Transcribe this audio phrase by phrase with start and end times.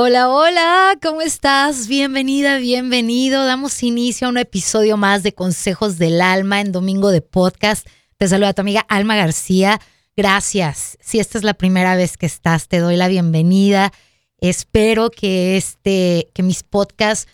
[0.00, 1.88] Hola, hola, ¿cómo estás?
[1.88, 3.44] Bienvenida, bienvenido.
[3.44, 7.84] Damos inicio a un episodio más de Consejos del Alma en Domingo de Podcast.
[8.16, 9.80] Te saluda tu amiga Alma García.
[10.16, 10.98] Gracias.
[11.00, 13.92] Si esta es la primera vez que estás, te doy la bienvenida.
[14.38, 17.26] Espero que este, que mis podcasts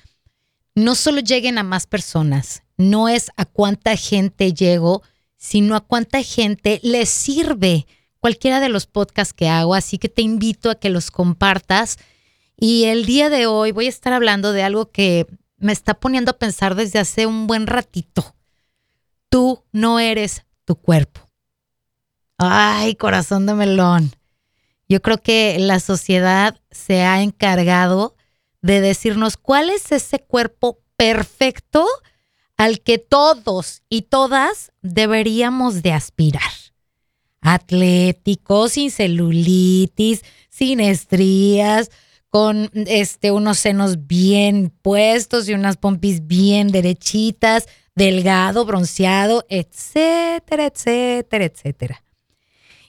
[0.74, 5.02] no solo lleguen a más personas, no es a cuánta gente llego,
[5.36, 7.86] sino a cuánta gente les sirve
[8.20, 9.74] cualquiera de los podcasts que hago.
[9.74, 11.98] Así que te invito a que los compartas
[12.66, 15.26] y el día de hoy voy a estar hablando de algo que
[15.58, 18.34] me está poniendo a pensar desde hace un buen ratito.
[19.28, 21.28] Tú no eres tu cuerpo.
[22.38, 24.12] Ay, corazón de melón.
[24.88, 28.16] Yo creo que la sociedad se ha encargado
[28.62, 31.86] de decirnos cuál es ese cuerpo perfecto
[32.56, 36.50] al que todos y todas deberíamos de aspirar.
[37.42, 41.90] Atlético, sin celulitis, sin estrías,
[42.34, 51.44] con este, unos senos bien puestos y unas pompis bien derechitas, delgado, bronceado, etcétera, etcétera,
[51.44, 52.02] etcétera.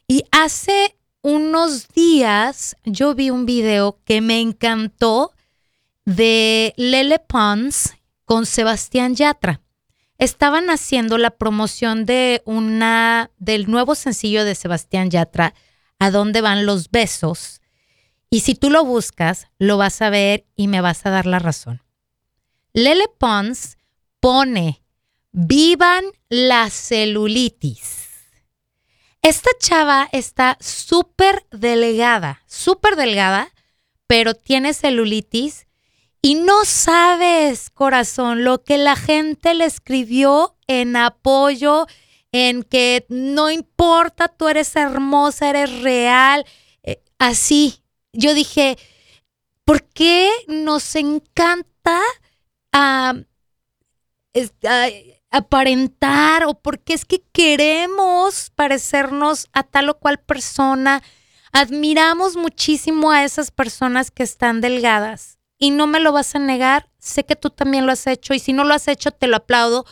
[0.07, 5.31] Y hace unos días yo vi un video que me encantó
[6.05, 7.93] de Lele Pons
[8.25, 9.61] con Sebastián Yatra.
[10.17, 15.53] Estaban haciendo la promoción de una del nuevo sencillo de Sebastián Yatra,
[15.99, 17.61] ¿A dónde van los besos?
[18.29, 21.39] Y si tú lo buscas, lo vas a ver y me vas a dar la
[21.39, 21.81] razón.
[22.73, 23.77] Lele Pons
[24.19, 24.83] pone,
[25.31, 28.09] vivan la celulitis.
[29.21, 33.49] Esta chava está súper delgada, súper delgada,
[34.07, 35.65] pero tiene celulitis
[36.21, 41.85] y no sabes, corazón, lo que la gente le escribió en apoyo,
[42.31, 46.45] en que no importa, tú eres hermosa, eres real,
[46.83, 47.83] eh, así,
[48.15, 48.77] yo dije,
[49.63, 52.01] ¿por qué nos encanta
[55.31, 61.03] aparentar o por qué es que queremos parecernos a tal o cual persona?
[61.51, 66.89] Admiramos muchísimo a esas personas que están delgadas y no me lo vas a negar,
[66.99, 69.37] sé que tú también lo has hecho y si no lo has hecho te lo
[69.37, 69.85] aplaudo,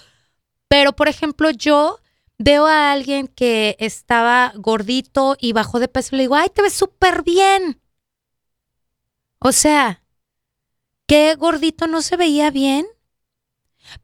[0.68, 2.00] pero por ejemplo yo
[2.38, 6.62] veo a alguien que estaba gordito y bajó de peso y le digo, ay, te
[6.62, 7.80] ves súper bien.
[9.46, 10.02] O sea,
[11.06, 12.86] ¿qué gordito no se veía bien?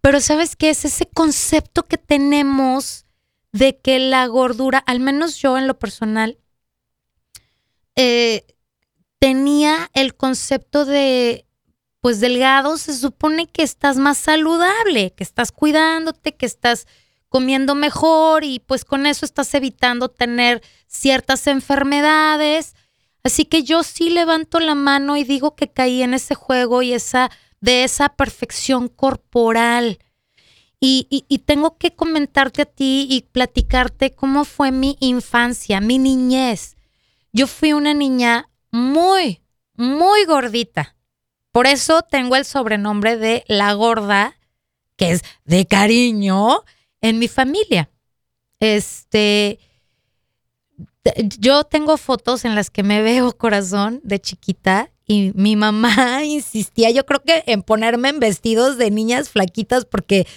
[0.01, 0.69] Pero ¿sabes qué?
[0.69, 3.05] Es ese concepto que tenemos
[3.53, 6.39] de que la gordura, al menos yo en lo personal,
[7.95, 8.45] eh,
[9.19, 11.45] tenía el concepto de,
[12.01, 16.85] pues delgado, se supone que estás más saludable, que estás cuidándote, que estás
[17.29, 22.75] comiendo mejor y pues con eso estás evitando tener ciertas enfermedades.
[23.23, 26.93] Así que yo sí levanto la mano y digo que caí en ese juego y
[26.93, 29.99] esa, de esa perfección corporal.
[30.81, 36.77] Y, y, tengo que comentarte a ti y platicarte cómo fue mi infancia, mi niñez.
[37.33, 39.41] Yo fui una niña muy,
[39.73, 40.95] muy gordita.
[41.51, 44.37] Por eso tengo el sobrenombre de la gorda,
[44.95, 46.63] que es de cariño,
[47.01, 47.89] en mi familia.
[48.61, 49.59] Este,
[51.37, 56.91] yo tengo fotos en las que me veo corazón de chiquita y mi mamá insistía,
[56.91, 60.27] yo creo que en ponerme en vestidos de niñas flaquitas porque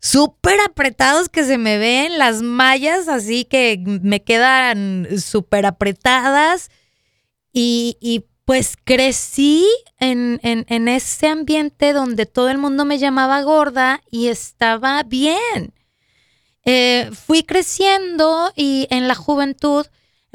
[0.00, 6.70] súper apretados que se me ven, las mallas así que me quedan súper apretadas
[7.52, 9.66] y, pues crecí
[9.98, 15.74] en, en, ese ambiente donde todo el mundo me llamaba gorda y estaba bien.
[16.64, 19.86] Eh, fui creciendo y en la juventud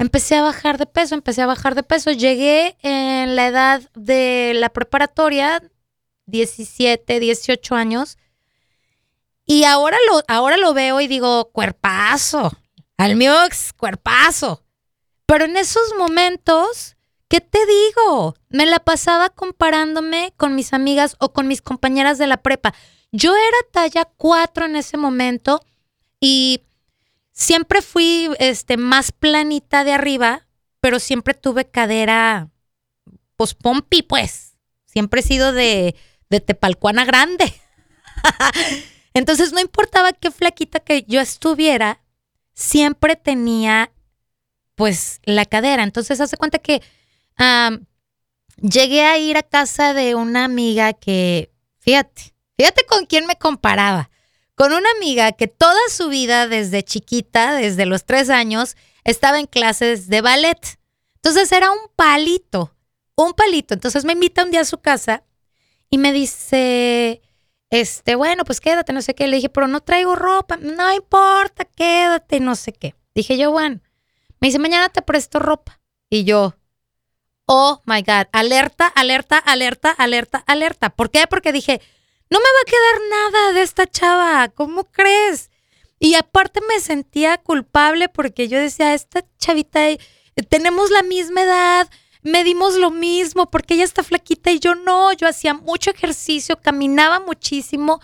[0.04, 2.10] empecé a bajar de peso, empecé a bajar de peso.
[2.10, 5.62] Llegué en la edad de la preparatoria,
[6.26, 8.18] 17, 18 años,
[9.46, 12.52] y ahora lo, ahora lo veo y digo, cuerpazo,
[12.96, 13.34] al mío
[13.76, 14.62] cuerpazo.
[15.26, 16.96] Pero en esos momentos,
[17.28, 18.34] ¿qué te digo?
[18.48, 22.74] Me la pasaba comparándome con mis amigas o con mis compañeras de la prepa.
[23.10, 25.60] Yo era talla 4 en ese momento
[26.20, 26.62] y
[27.34, 30.46] siempre fui este, más planita de arriba,
[30.80, 32.48] pero siempre tuve cadera,
[33.36, 34.56] pues pompi, pues.
[34.86, 35.96] Siempre he sido de,
[36.30, 37.52] de Tepalcuana grande.
[39.14, 42.00] Entonces no importaba qué flaquita que yo estuviera,
[42.54, 43.92] siempre tenía
[44.76, 45.82] pues la cadera.
[45.82, 46.82] Entonces hace cuenta que
[48.60, 54.10] llegué a ir a casa de una amiga que, fíjate, fíjate con quién me comparaba
[54.54, 59.46] con una amiga que toda su vida, desde chiquita, desde los tres años, estaba en
[59.46, 60.78] clases de ballet.
[61.16, 62.74] Entonces era un palito,
[63.16, 63.74] un palito.
[63.74, 65.24] Entonces me invita un día a su casa
[65.90, 67.22] y me dice,
[67.70, 69.26] este, bueno, pues quédate, no sé qué.
[69.26, 72.94] Le dije, pero no traigo ropa, no importa, quédate, no sé qué.
[73.14, 73.80] Dije yo, bueno,
[74.40, 75.80] me dice, mañana te presto ropa.
[76.10, 76.54] Y yo,
[77.46, 80.90] oh my God, alerta, alerta, alerta, alerta, alerta.
[80.90, 81.26] ¿Por qué?
[81.26, 81.80] Porque dije,
[82.34, 85.52] no me va a quedar nada de esta chava, ¿cómo crees?
[86.00, 90.00] Y aparte me sentía culpable porque yo decía, esta chavita, eh,
[90.48, 91.88] tenemos la misma edad,
[92.22, 97.20] medimos lo mismo, porque ella está flaquita y yo no, yo hacía mucho ejercicio, caminaba
[97.20, 98.00] muchísimo.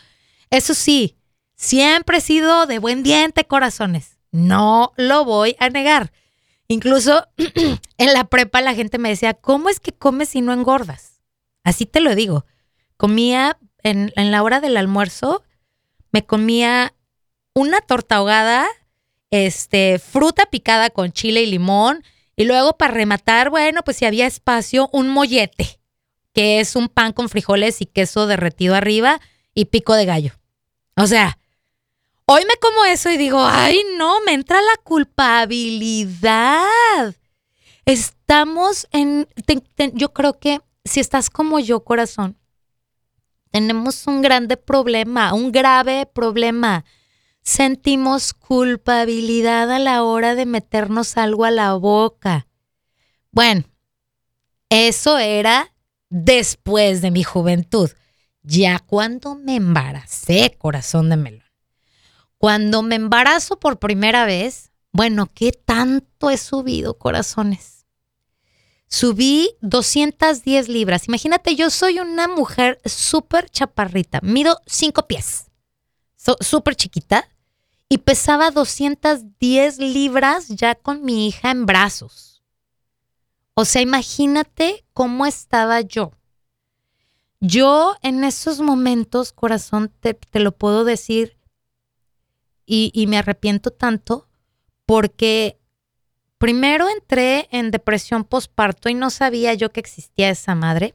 [0.49, 1.17] Eso sí,
[1.57, 4.17] siempre he sido de buen diente, corazones.
[4.31, 6.13] No lo voy a negar.
[6.69, 7.27] Incluso
[7.99, 11.21] en la prepa la gente me decía, ¿cómo es que comes y no engordas?
[11.65, 12.47] Así te lo digo.
[12.97, 15.43] Comía en, la hora del almuerzo,
[16.13, 16.95] me comía
[17.55, 18.69] una torta ahogada,
[19.31, 22.05] este, fruta picada con chile y limón,
[22.37, 25.81] y luego para rematar, bueno, pues si había espacio, un mollete,
[26.33, 29.21] que es un pan con frijoles y queso derretido arriba
[29.55, 30.33] y pico de gallo.
[30.97, 31.39] O sea,
[32.27, 37.15] hoy me como eso y digo, ay, no, me entra la culpabilidad.
[37.85, 39.29] Estamos en,
[39.95, 42.37] yo creo que si estás como yo, corazón,
[43.51, 46.85] tenemos un grande problema, un grave problema
[47.43, 52.47] sentimos culpabilidad a la hora de meternos algo a la boca.
[53.33, 53.65] Bueno,
[54.69, 55.75] eso era
[56.09, 57.91] después de mi juventud.
[58.43, 61.45] Ya cuando me embaracé, corazón de melón.
[62.39, 67.80] Cuando me embarazo por primera vez, bueno, ¿qué tanto he subido, corazones?
[68.91, 71.09] Subí 210 libras.
[71.09, 74.21] Imagínate, yo soy una mujer súper chaparrita.
[74.23, 75.51] Mido 5 pies
[76.41, 77.29] súper chiquita,
[77.89, 82.43] y pesaba 210 libras ya con mi hija en brazos.
[83.55, 86.13] O sea, imagínate cómo estaba yo.
[87.41, 91.37] Yo en esos momentos, corazón, te, lo puedo decir,
[92.65, 94.29] y me arrepiento tanto,
[94.87, 95.60] porque
[96.41, 100.95] primero entré en depresión postparto y no sabía yo que existía esa madre,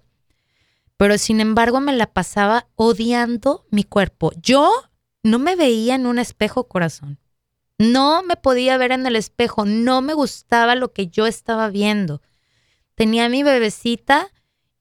[0.98, 4.32] pero sin embargo me la pasaba odiando mi cuerpo.
[4.42, 4.72] Yo
[5.22, 7.20] no me veía en un espejo corazón.
[7.78, 12.24] No me podía ver en el espejo, no me gustaba lo que yo estaba viendo.
[12.96, 14.32] Tenía mi bebecita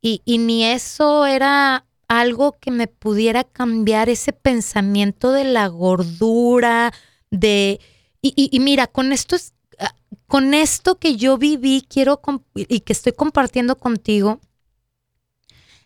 [0.01, 6.91] y, ni eso era algo que me pudiera cambiar ese pensamiento de la gordura,
[7.31, 7.81] de...
[8.23, 9.95] Y, y mira, con esto es, ah,
[10.27, 12.21] con esto que yo viví, quiero
[12.55, 14.41] y que estoy compartiendo contigo,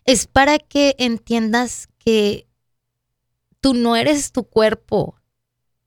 [0.05, 2.47] es para que entiendas que
[3.59, 5.15] tú no eres tu cuerpo.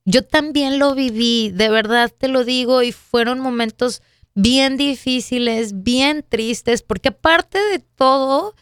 [0.05, 4.03] Yo también lo viví, de verdad te lo digo, y fueron momentos
[4.35, 8.55] bien difíciles, bien tristes, porque aparte de todo,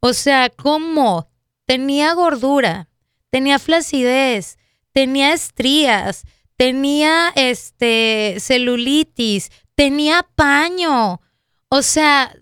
[0.00, 1.28] o sea, ¿cómo?
[1.66, 2.88] Tenía gordura,
[3.30, 4.58] tenía flacidez,
[4.92, 6.24] tenía estrías,
[6.64, 11.20] tenía este celulitis, tenía paño.
[11.68, 12.34] O sea,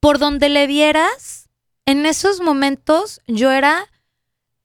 [0.00, 1.50] por donde le vieras,
[1.84, 3.90] en esos momentos yo era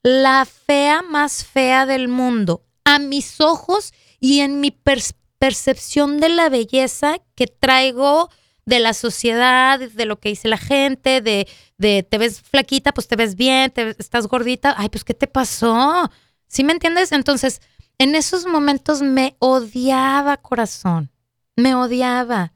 [0.03, 3.91] la fea más fea del mundo, a mis ojos
[4.21, 8.29] y en mi percepción de la belleza que traigo
[8.65, 11.45] de la sociedad, de lo que dice la gente, de,
[11.77, 15.27] de te ves flaquita, pues te ves bien, te estás gordita, ay, pues ¿qué te
[15.27, 16.09] pasó?
[16.47, 17.11] ¿Sí me entiendes?
[17.11, 17.59] Entonces,
[17.97, 21.11] en esos momentos me odiaba corazón,
[21.55, 22.53] me odiaba.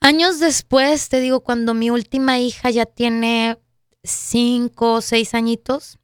[0.00, 3.58] Años después, te digo, cuando mi última hija ya tiene
[4.02, 5.98] cinco o seis añitos,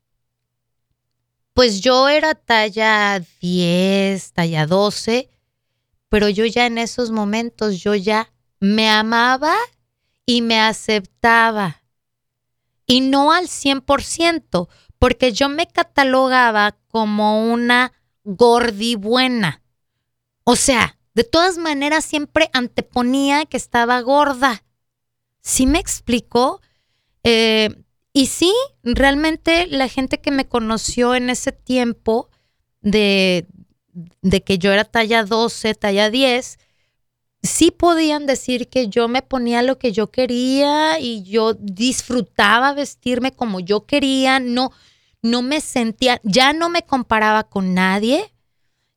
[1.52, 5.30] pues yo era talla 10, talla 12,
[6.08, 9.54] pero yo ya en esos momentos, yo ya me amaba
[10.24, 11.82] y me aceptaba.
[12.86, 14.68] Y no al 100%,
[15.00, 17.92] porque yo me catalogaba como una
[18.22, 19.62] gordibuena.
[20.44, 24.62] O sea, de todas maneras siempre anteponía que estaba gorda.
[25.40, 26.60] ¿Sí me explico?
[27.24, 27.70] Eh,
[28.12, 28.52] y sí,
[28.82, 32.28] realmente la gente que me conoció en ese tiempo
[32.82, 33.46] de,
[34.20, 36.58] de que yo era talla 12, talla 10,
[37.42, 43.32] sí podían decir que yo me ponía lo que yo quería y yo disfrutaba vestirme
[43.32, 44.72] como yo quería, no,
[45.22, 48.32] no me sentía, ya no me comparaba con nadie.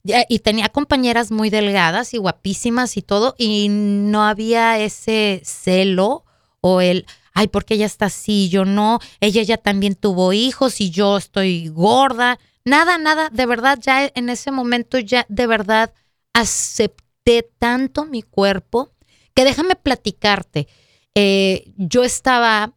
[0.05, 6.25] y tenía compañeras muy delgadas y guapísimas y todo, y no había ese celo
[6.59, 10.89] o el, ay, porque ella está así, yo no, ella ya también tuvo hijos y
[10.89, 12.37] yo estoy gorda.
[12.65, 15.93] Nada, nada, de verdad, ya en ese momento ya de verdad
[16.33, 18.91] acepté tanto mi cuerpo
[19.33, 20.67] que déjame platicarte.
[21.15, 22.73] eh, yo estaba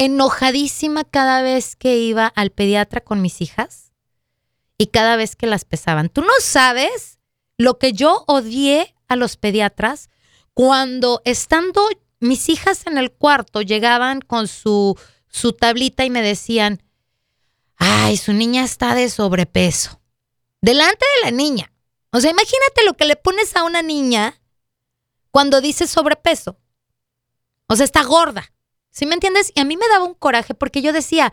[0.00, 3.92] enojadísima cada vez que iba al pediatra con mis hijas
[4.78, 6.08] y cada vez que las pesaban.
[6.08, 7.18] Tú no sabes
[7.58, 10.08] lo que yo odié a los pediatras
[10.54, 11.86] cuando estando
[12.18, 16.82] mis hijas en el cuarto llegaban con su, su tablita y me decían,
[17.76, 20.00] ay, su niña está de sobrepeso.
[20.62, 21.74] Delante de la niña.
[22.10, 24.40] O sea, imagínate lo que le pones a una niña
[25.30, 26.56] cuando dice sobrepeso.
[27.66, 28.50] O sea, está gorda.
[28.90, 29.52] ¿Sí me entiendes?
[29.54, 31.32] Y a mí me daba un coraje porque yo decía,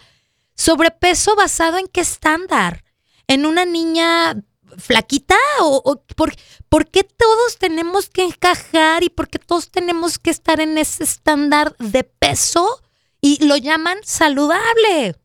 [0.55, 2.83] sobrepeso basado en qué estándar?
[3.27, 4.43] ¿En una niña
[4.77, 5.35] flaquita?
[5.61, 10.77] ¿O, por, qué todos tenemos que encajar y por qué todos tenemos que estar en
[10.77, 12.81] ese estándar de peso
[13.21, 15.15] y lo llaman saludable?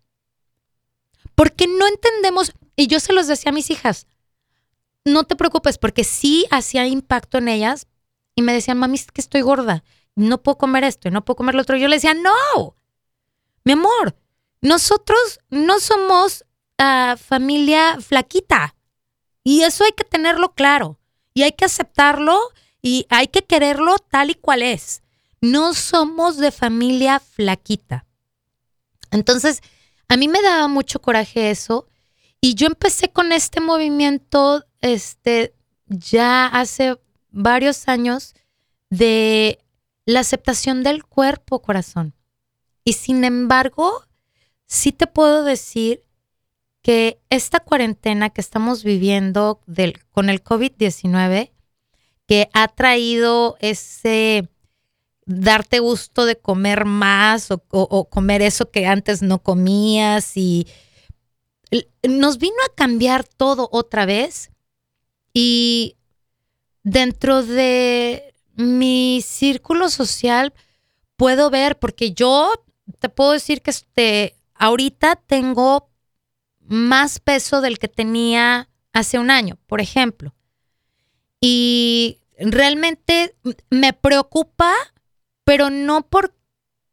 [1.35, 4.07] Porque no entendemos, y yo se los decía a mis hijas,
[5.05, 7.87] no te preocupes porque sí hacía impacto en ellas
[8.35, 9.83] y me decían, mami, es que estoy gorda,
[10.15, 11.77] no puedo comer esto y no puedo comer lo otro.
[11.77, 12.77] Yo le decía, no,
[13.65, 14.17] mi amor,
[14.61, 16.45] nosotros no somos
[16.79, 18.75] ah, familia flaquita.
[19.45, 20.99] Y eso hay que tenerlo claro.
[21.35, 22.39] Y hay que aceptarlo
[22.81, 25.03] y hay que quererlo tal y cual es.
[25.41, 28.07] No somos de familia flaquita.
[29.11, 29.61] Entonces,
[30.09, 31.89] a mí me daba mucho coraje eso.
[32.41, 35.55] Y yo empecé con este movimiento este,
[35.87, 36.99] ya hace
[37.31, 38.35] varios años
[38.91, 39.59] de
[40.05, 42.15] la aceptación del cuerpo, corazón.
[42.85, 44.05] Y sin embargo,
[44.67, 46.05] sí te puedo decir
[46.83, 51.53] que esta cuarentena que estamos viviendo del, con el COVID-19,
[52.27, 54.49] que ha traído ese
[55.25, 60.67] darte gusto de comer más o, comer eso que antes no comías y
[62.03, 64.51] nos vino a cambiar todo otra vez
[65.33, 65.97] y
[66.83, 68.32] dentro de
[68.63, 70.53] mi círculo social
[71.17, 72.53] puedo ver porque yo
[72.99, 75.91] te puedo decir que este ahorita tengo
[76.61, 80.35] más peso del que tenía hace un año, por ejemplo.
[81.41, 83.35] Y realmente
[83.71, 84.73] me preocupa,
[85.45, 86.35] pero no por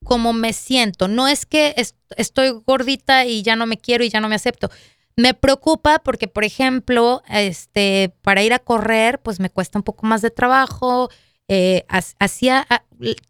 [0.04, 1.08] cómo me siento.
[1.08, 1.76] No es que
[2.18, 4.70] estoy gordita y ya no me quiero y ya no me acepto.
[5.16, 10.08] Me preocupa porque, por ejemplo, este, para ir a correr, pues me cuesta un poco
[10.08, 11.10] más de trabajo.
[11.51, 11.84] Eh,
[12.20, 12.68] hacía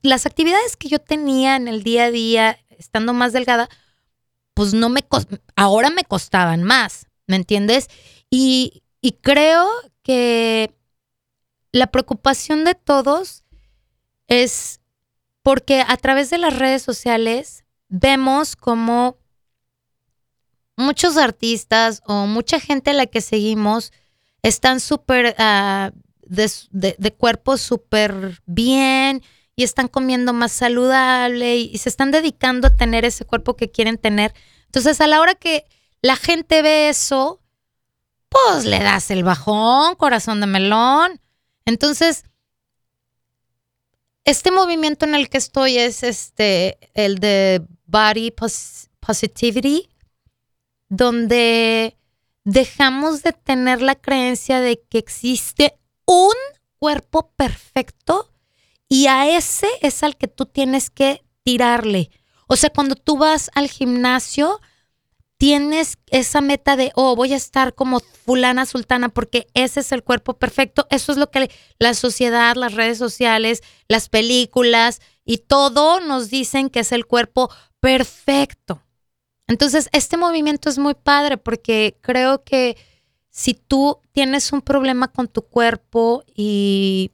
[0.02, 3.70] las actividades que yo tenía en el día a día, estando más delgada,
[4.54, 5.06] pues no me
[5.56, 7.88] ahora me costaban más, ¿me entiendes?
[8.30, 9.70] Y, y creo
[10.04, 10.76] que
[11.72, 13.46] la preocupación de todos
[14.28, 14.82] es
[15.42, 19.18] porque a través de las redes sociales vemos como
[20.76, 23.94] muchos artistas o mucha gente a la que seguimos
[24.42, 25.98] están súper uh,
[26.30, 29.24] de, de, cuerpo súper bien
[29.56, 33.98] y están comiendo más saludable y, se están dedicando a tener ese cuerpo que quieren
[33.98, 34.34] tener.
[34.66, 35.66] Entonces, a la hora que
[36.02, 37.42] la gente ve eso,
[38.30, 41.20] pues le das el bajón, corazón de melón.
[41.66, 42.24] Entonces,
[44.24, 48.32] este movimiento en el que estoy es este, el de Body
[49.00, 49.90] Positivity,
[50.90, 51.98] donde
[52.44, 55.79] dejamos de tener la creencia de que existe
[56.10, 56.34] un
[56.80, 58.32] cuerpo perfecto
[58.88, 62.10] y a ese es al que tú tienes que tirarle.
[62.48, 64.60] O sea, cuando tú vas al gimnasio,
[65.38, 70.04] tienes esa meta de, oh, voy a estar como fulana sultana porque ese es el
[70.04, 70.88] cuerpo perfecto.
[70.90, 76.72] Eso es lo que la sociedad, las redes sociales, las películas y todo nos dicen
[76.72, 78.82] que es el cuerpo perfecto.
[79.46, 82.78] Entonces, este movimiento es muy padre porque creo que
[83.40, 87.10] si tú tienes un problema con tu cuerpo y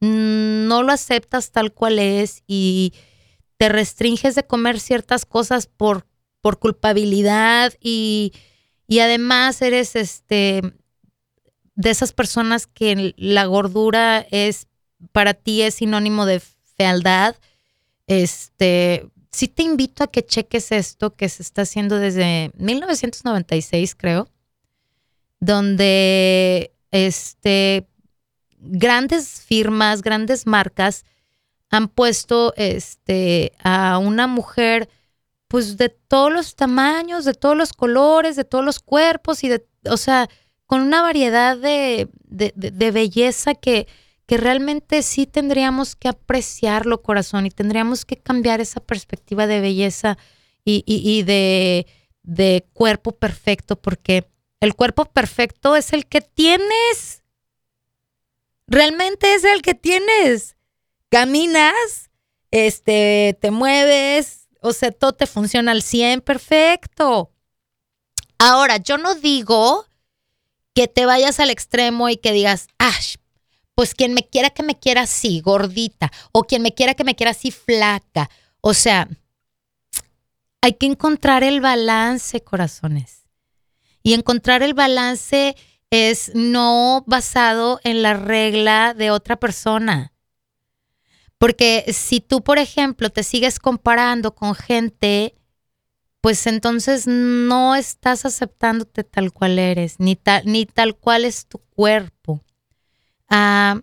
[0.00, 2.94] no lo aceptas tal cual es y
[3.58, 6.06] te restringes de comer ciertas cosas por,
[6.40, 8.32] por culpabilidad y,
[8.88, 10.62] además eres este
[11.74, 14.68] de esas personas que la gordura es
[15.12, 16.40] para ti es sinónimo de
[16.78, 17.36] fealdad.
[18.06, 24.30] Este, sí te invito a que cheques esto que se está haciendo desde 1996, creo,
[25.40, 27.86] donde este
[28.58, 31.04] grandes firmas, grandes marcas
[31.70, 34.88] han puesto este, a una mujer
[35.48, 39.64] pues de todos los tamaños, de todos los colores, de todos los cuerpos y de,
[39.88, 40.28] o sea,
[40.66, 43.86] con una variedad de, de, belleza que,
[44.26, 50.18] que realmente sí tendríamos que apreciarlo, corazón, y tendríamos que cambiar esa perspectiva de belleza
[50.64, 51.86] y, y, de,
[52.24, 54.28] de cuerpo perfecto, porque
[54.60, 57.22] el cuerpo perfecto es el que tienes.
[58.66, 60.56] Realmente es el que tienes
[61.08, 62.10] caminas,
[62.50, 67.32] este, te mueves, o sea, todo te funciona al 100, perfecto.
[68.38, 69.86] Ahora, yo no digo
[70.74, 72.92] que te vayas al extremo y que digas, ah,
[73.74, 77.14] pues quien me quiera que me quiera así, gordita, o quien me quiera que me
[77.14, 78.28] quiera así, flaca.
[78.60, 79.08] O sea,
[80.60, 83.25] hay que encontrar el balance, corazones.
[84.06, 85.56] Y encontrar el balance
[85.90, 90.12] es no basado en la regla de otra persona.
[91.38, 95.34] Porque si tú, por ejemplo, te sigues comparando con gente,
[96.20, 101.58] pues entonces no estás aceptándote tal cual eres, ni tal, ni tal cual es tu
[101.58, 102.44] cuerpo.
[103.28, 103.80] Ah,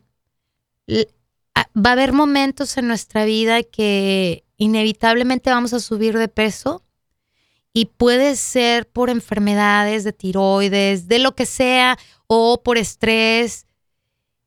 [1.54, 6.82] ah, va a haber momentos en nuestra vida que inevitablemente vamos a subir de peso
[7.74, 13.66] y puede ser por enfermedades de tiroides, de lo que sea, o por estrés.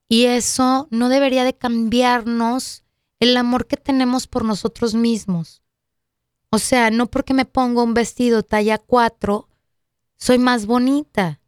[0.08, 2.84] Y eso no debería de cambiarnos
[3.18, 5.62] el amor que tenemos por nosotros mismos.
[6.50, 9.48] O sea, no porque me pongo un vestido talla 4,
[10.16, 11.40] soy más bonita.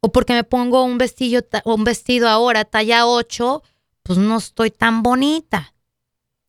[0.00, 3.62] O porque me pongo un vestido, un vestido ahora talla 8,
[4.04, 5.74] pues no estoy tan bonita.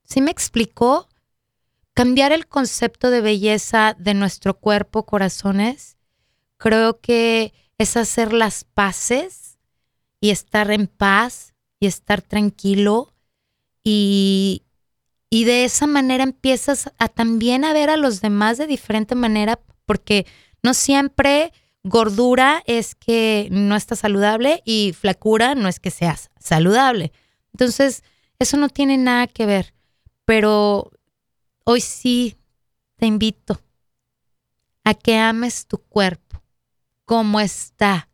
[0.03, 1.09] ¿Sí me explicó?
[1.93, 5.97] Cambiar el concepto de belleza de nuestro cuerpo, corazones,
[6.57, 9.57] creo que es hacer las paces
[10.19, 13.13] y estar en paz y estar tranquilo
[13.83, 14.63] y,
[15.29, 19.59] y de esa manera empiezas a también a ver a los demás de diferente manera
[19.85, 20.25] porque
[20.63, 21.51] no siempre
[21.83, 27.11] gordura es que no está saludable y flacura no es que seas saludable.
[27.53, 28.03] Entonces,
[28.39, 29.73] eso no tiene nada que ver,
[30.25, 30.90] pero
[31.63, 32.37] hoy sí
[32.97, 33.61] te invito
[34.83, 36.41] a que ames tu cuerpo,
[37.05, 38.09] como está,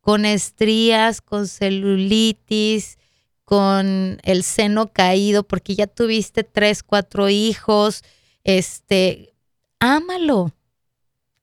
[0.00, 2.98] con estrías, con celulitis,
[3.44, 8.02] con el seno caído, porque ya tuviste tres, cuatro hijos,
[8.44, 9.34] este,
[9.78, 10.52] ámalo,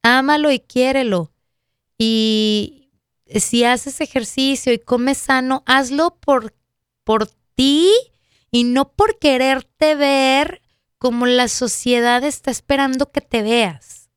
[0.02, 1.32] ámalo y quiérelo.
[1.98, 2.92] Y
[3.28, 6.54] si haces ejercicio y comes sano, hazlo por,
[7.04, 7.92] por ti
[8.52, 10.62] y no por quererte ver
[10.98, 14.10] como la sociedad está esperando que te veas.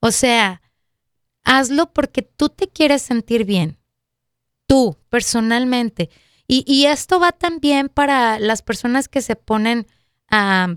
[0.00, 0.62] O sea,
[1.44, 3.78] hazlo porque tú te quieres sentir bien,
[4.66, 6.10] tú personalmente.
[6.52, 9.86] Y, esto va también para las personas que se ponen
[10.28, 10.74] a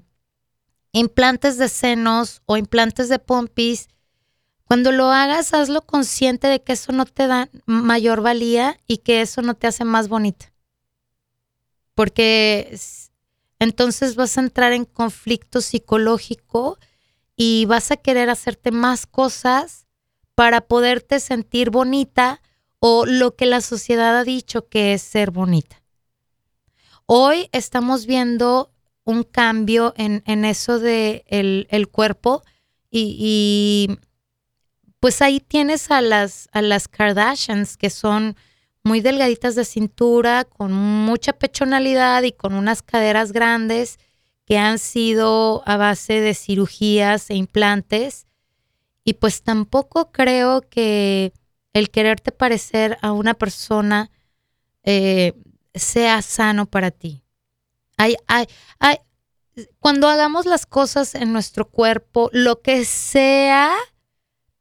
[0.92, 3.88] implantes de senos o implantes de pompis.
[4.66, 9.22] Cuando lo hagas, hazlo consciente de que eso no te da mayor valía y que
[9.22, 10.54] eso no te hace más bonita.
[11.96, 12.78] Porque
[13.60, 16.78] entonces vas a entrar en conflicto psicológico
[17.36, 19.88] y vas a querer hacerte más cosas
[20.36, 22.42] para poderte sentir bonita
[22.80, 25.82] o lo que la sociedad ha dicho que es ser bonita.
[27.06, 28.72] Hoy estamos viendo
[29.04, 32.44] un cambio en, eso de el, cuerpo
[32.90, 33.90] y,
[35.00, 38.38] pues ahí tienes a las, a las Kardashians que son
[38.84, 43.98] muy delgaditas de cintura, con mucha pechonalidad y con unas caderas grandes
[44.46, 48.28] que han sido a base de cirugías e implantes.
[49.06, 51.34] Y pues tampoco creo que
[51.72, 54.12] el quererte parecer a una persona
[54.84, 55.34] eh,
[55.74, 57.24] sea sano para ti.
[57.98, 58.48] Hay, hay,
[58.80, 58.98] hay,
[59.80, 63.74] cuando hagamos las cosas en nuestro cuerpo, lo que sea,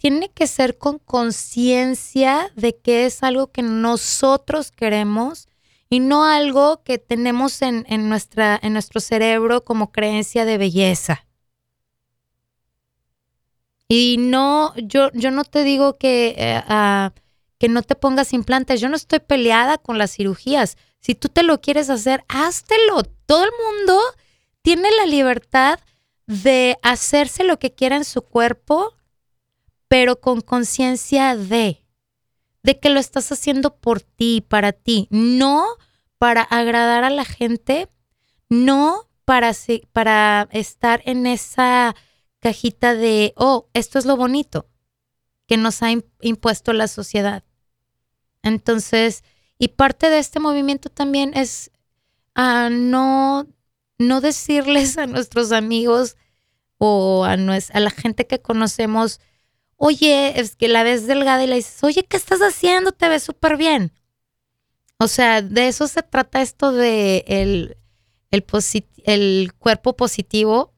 [0.03, 5.47] tiene que ser con conciencia de que es algo que nosotros queremos
[5.89, 11.25] y no algo que tenemos en, nuestra, en nuestro cerebro como creencia de belleza.
[13.87, 17.13] Y no, yo, yo no te digo que, eh, ah,
[17.59, 20.79] que no te pongas implantes, yo no estoy peleada con las cirugías.
[20.99, 23.05] Si tú te lo quieres hacer, háztelo.
[23.25, 24.01] Todo el mundo
[24.63, 25.79] tiene la libertad
[26.27, 28.97] de hacerse lo que quiera en su cuerpo
[29.93, 31.85] pero con conciencia de,
[32.63, 35.67] de que lo estás haciendo por ti, para ti, no
[36.17, 37.91] para agradar a la gente,
[38.49, 39.53] no para,
[39.93, 41.95] para estar en esa
[42.41, 44.67] cajita de, oh, esto es lo bonito
[45.47, 45.91] que nos ha
[46.23, 47.45] impuesto la sociedad.
[48.43, 49.23] Entonces,
[49.59, 51.71] y parte de este movimiento también es
[52.35, 53.47] a no,
[53.99, 56.17] no decirles a nuestros amigos
[56.79, 59.21] o a, a la gente que conocemos,
[59.85, 62.93] oye, es que la ves delgada y le dices, oye, ¿qué estás haciendo?
[62.93, 63.93] Te ves súper bien.
[64.99, 67.77] O sea, de eso se trata esto de el,
[68.31, 70.73] el, cuerpo positivo,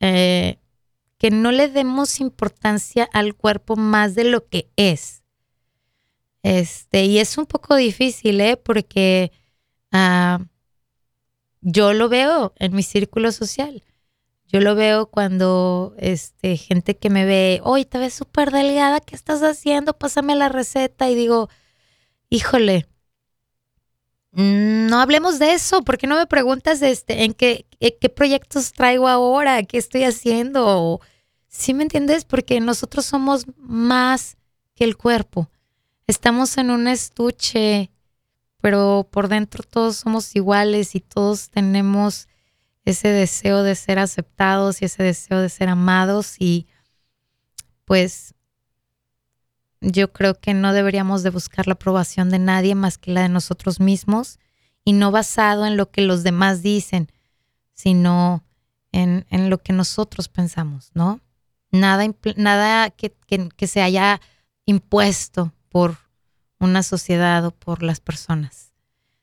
[0.00, 0.58] eh,
[1.16, 5.22] que no le demos importancia al cuerpo más de lo que es.
[6.42, 8.58] Este, y es un poco difícil, ¿eh?
[8.58, 9.32] Porque
[9.92, 10.44] ah,
[11.62, 13.82] yo lo veo en mi círculo social.
[14.48, 19.16] Yo lo veo cuando este, gente que me ve, hoy te ves súper delgada, ¿qué
[19.16, 19.92] estás haciendo?
[19.94, 21.10] Pásame la receta.
[21.10, 21.48] Y digo,
[22.30, 22.86] híjole,
[24.32, 27.66] mm, no hablemos de eso, porque no me preguntas este, en qué,
[28.00, 31.00] qué proyectos traigo ahora, qué estoy haciendo.
[31.48, 32.24] ¿Sí me entiendes?
[32.24, 34.36] Porque nosotros somos más
[34.74, 35.50] que el cuerpo.
[36.06, 37.90] Estamos en un estuche,
[38.60, 42.28] pero por dentro todos somos iguales y todos tenemos
[42.86, 46.68] ese deseo de ser aceptados y ese deseo de ser amados y
[47.84, 48.34] pues
[49.80, 53.28] yo creo que no deberíamos de buscar la aprobación de nadie más que la de
[53.28, 54.38] nosotros mismos
[54.84, 57.10] y no basado en lo que los demás dicen,
[57.74, 58.44] sino
[58.92, 61.20] en, lo que nosotros pensamos, ¿no?
[61.72, 63.12] Nada, nada que,
[63.66, 64.20] se haya
[64.64, 65.98] impuesto por
[66.60, 68.72] una sociedad o por las personas.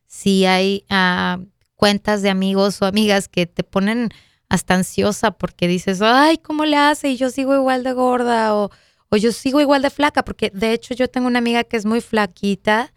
[0.06, 1.40] Si hay ah,
[1.84, 4.08] cuentas de amigos o amigas que te ponen
[4.48, 7.10] hasta ansiosa porque dices, ay, ¿cómo le hace?
[7.10, 8.72] Y yo sigo igual de gorda o,
[9.10, 11.84] o yo sigo igual de flaca, porque de hecho yo tengo una amiga que es
[11.84, 12.94] muy flaquita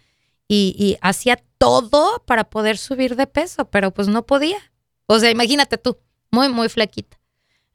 [0.47, 4.59] y, hacía todo para poder subir de peso, pero pues no podía.
[5.07, 5.99] O sea, imagínate tú,
[6.31, 7.19] muy, muy flaquita.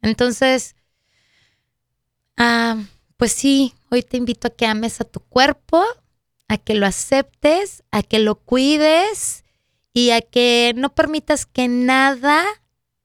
[0.01, 0.77] Entonces,
[2.37, 2.81] ah,
[3.17, 5.83] pues sí, hoy te invito a que ames a tu cuerpo,
[6.47, 9.43] a que lo aceptes, a que lo cuides
[9.93, 12.43] y a que no permitas que nada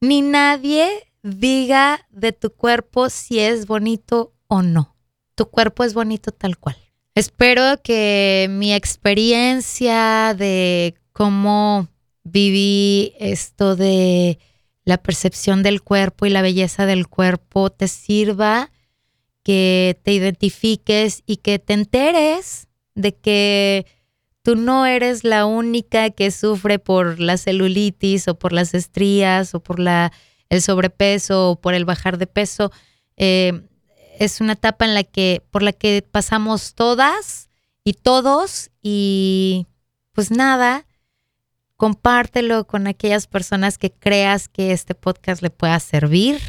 [0.01, 0.89] ni nadie
[1.23, 4.97] diga de tu cuerpo si es bonito o no.
[5.35, 6.77] Tu cuerpo es bonito tal cual.
[7.15, 11.89] Espero que mi experiencia de cómo
[12.25, 14.39] viví esto de
[14.85, 18.71] la percepción del cuerpo y la belleza del cuerpo te sirva,
[19.43, 23.87] que te identifiques y que te enteres de que
[24.47, 29.61] tú no eres la única que sufre por la celulitis o por las estrías o
[29.61, 30.13] por la,
[30.51, 32.71] el sobrepeso o por el bajar de peso.
[33.17, 33.61] Eh,
[34.21, 37.49] es una etapa en la que, por la que pasamos todas
[37.83, 39.67] y todos y
[40.13, 40.87] pues nada,
[41.77, 46.41] compártelo con aquellas personas que creas que este podcast le pueda servir.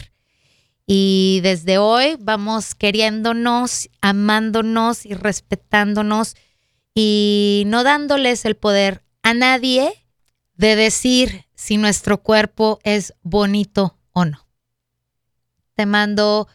[0.86, 6.36] Y desde hoy vamos queriéndonos, amándonos y respetándonos
[7.00, 9.94] y no dándoles el poder a nadie
[10.56, 14.48] de decir si nuestro cuerpo es bonito o no.
[15.76, 16.48] Te mando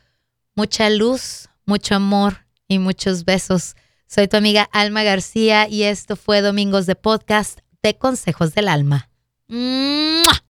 [0.56, 3.76] mucha luz, mucho amor y muchos besos.
[4.08, 9.10] Soy tu amiga Alma García y esto fue Domingos de Podcast de Consejos del Alma.